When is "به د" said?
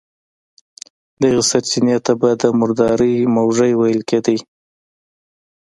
2.19-2.43